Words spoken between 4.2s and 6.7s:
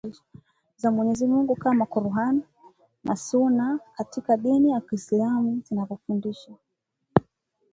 dini ya Kiislamu zinavyofundisha